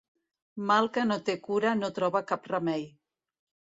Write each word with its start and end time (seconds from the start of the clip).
Mal 0.69 0.87
que 0.95 1.03
no 1.09 1.17
té 1.27 1.35
cura 1.49 1.75
no 1.83 1.91
troba 1.99 2.23
cap 2.33 2.51
remei. 2.55 2.87